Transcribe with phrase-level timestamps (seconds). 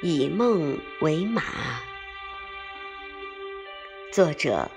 [0.00, 1.42] 以梦为马。
[4.12, 4.70] 作者：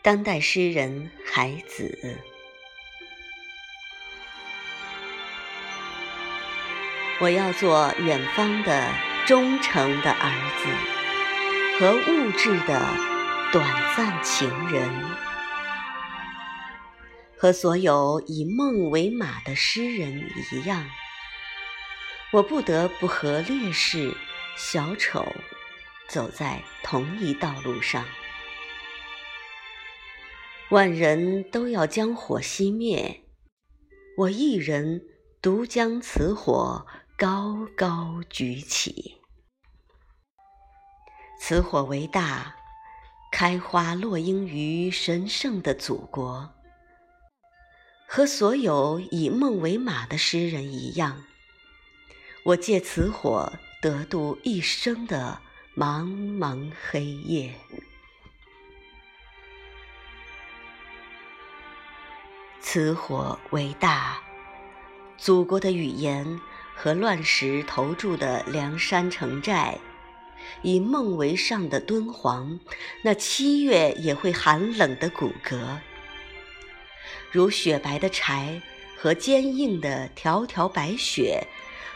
[0.00, 2.18] 当代诗人海子。
[7.20, 8.90] 我要做远方的
[9.26, 12.80] 忠诚的儿子，和物质的
[13.52, 14.90] 短暂情人，
[17.36, 20.86] 和所有以梦为马的诗人一样。
[22.32, 24.16] 我不得不和烈士
[24.56, 25.22] 小丑
[26.08, 28.06] 走在同一道路上。
[30.70, 33.26] 万人都要将火熄灭，
[34.16, 35.02] 我一人
[35.42, 36.86] 独将此火
[37.18, 39.20] 高高举起。
[41.38, 42.56] 此火为大，
[43.30, 46.54] 开花落英于神圣的祖国。
[48.08, 51.22] 和所有以梦为马的诗人一样。
[52.44, 55.40] 我借此火得度一生的
[55.76, 56.06] 茫
[56.38, 57.54] 茫黑夜。
[62.60, 64.20] 此火为大，
[65.16, 66.40] 祖国的语言
[66.74, 69.78] 和乱石投注的梁山城寨，
[70.62, 72.58] 以梦为上的敦煌，
[73.04, 75.78] 那七月也会寒冷的骨骼，
[77.30, 78.60] 如雪白的柴
[78.96, 81.46] 和坚硬的条条白雪。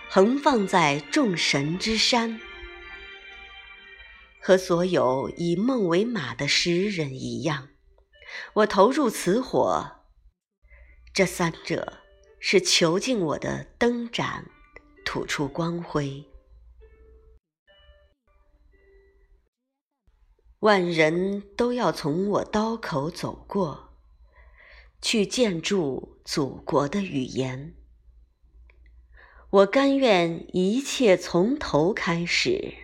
[0.09, 2.41] 横放在众神之山，
[4.41, 7.69] 和所有以梦为马的诗人一样，
[8.55, 10.05] 我投入此火。
[11.13, 11.99] 这三者
[12.41, 14.51] 是囚禁我的灯盏，
[15.05, 16.25] 吐出光辉。
[20.61, 23.99] 万人都要从我刀口走过，
[25.03, 27.75] 去建筑祖国的语言。
[29.57, 32.75] 我甘愿一切从头开始，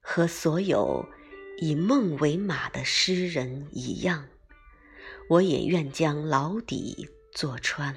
[0.00, 1.06] 和所有
[1.58, 4.26] 以梦为马的诗人一样，
[5.28, 7.94] 我也愿将牢底坐穿。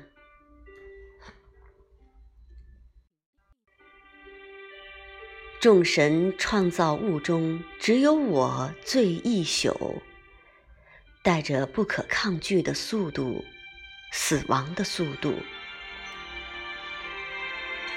[5.62, 10.02] 众神创造物中，只有我最易朽，
[11.24, 13.42] 带着不可抗拒的速度。
[14.14, 15.34] 死亡的速度，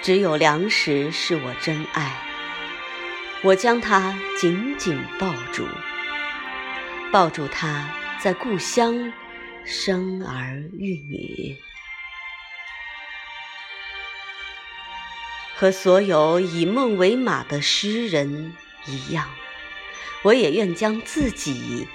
[0.05, 2.15] 只有粮食是我真爱。
[3.43, 5.67] 我将它紧紧抱住，
[7.11, 7.89] 抱住它
[8.21, 9.11] 在故乡
[9.65, 11.57] 生儿育女，
[15.57, 18.53] 和所有以梦为马的诗人
[18.85, 19.31] 一样，
[20.23, 21.89] 我也愿将自己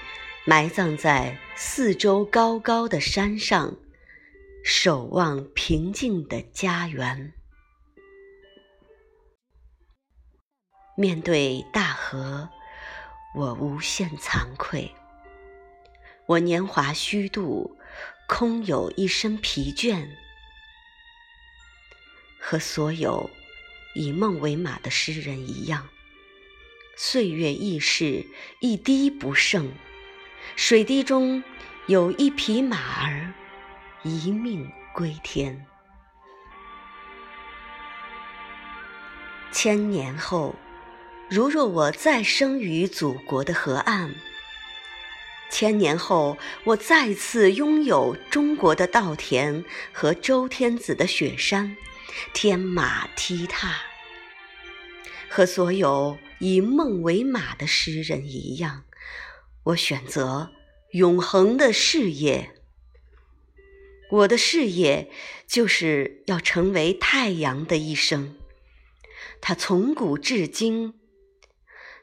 [0.46, 3.76] 埋葬在四周高高的山上。
[4.64, 7.34] 守望平静的家园，
[11.00, 12.50] 面对大河，
[13.34, 14.94] 我无限惭愧。
[16.26, 17.78] 我年华虚度，
[18.28, 20.10] 空有一身疲倦。
[22.38, 23.30] 和所有
[23.96, 25.88] 以梦为马的诗人一样，
[26.98, 28.28] 岁月易逝，
[28.60, 29.72] 一滴不剩。
[30.58, 31.42] 水滴中
[31.88, 33.34] 有一匹马儿。
[34.04, 35.66] 一命归天。
[39.54, 40.54] 千年后，
[41.30, 44.16] 如若我再生于祖国的河岸；
[45.52, 49.64] 千年后，我再次拥有中国的稻田
[49.94, 51.78] 和周天子的雪山，
[52.34, 53.76] 天马踢踏，
[55.30, 58.86] 和所有以梦为马的诗人一样，
[59.66, 60.50] 我选择
[60.94, 62.56] 永恒的事业。
[64.10, 65.12] 我的事业
[65.46, 68.36] 就是要成为太阳的一生，
[69.40, 70.99] 它从古至今，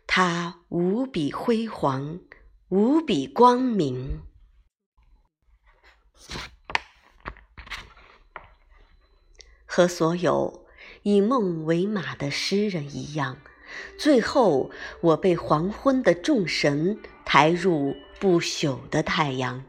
[0.07, 2.21] 它无比辉煌，
[2.69, 4.23] 无比光明。
[9.65, 10.67] 和所有
[11.03, 13.39] 以梦为马的诗人一样，
[13.99, 14.71] 最后
[15.03, 19.65] 我被黄昏的众神抬入不朽的太阳。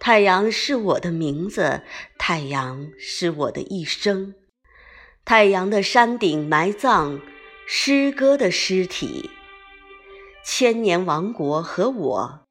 [0.00, 1.82] 太阳是我的名字，
[2.16, 4.34] 太阳是我的一生。
[5.24, 7.20] 太阳的山顶埋葬
[7.70, 9.28] 诗歌的尸体，
[10.42, 12.46] 千年王国和我，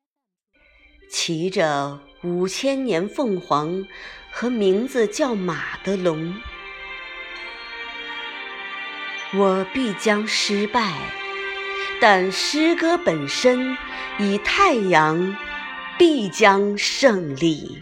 [1.09, 3.83] 骑着五千年凤凰
[4.31, 6.35] 和名字叫马的龙，
[9.33, 10.93] 我必将失败，
[11.99, 13.75] 但诗歌本身
[14.19, 15.35] 以太阳。
[15.97, 17.81] 必将胜利。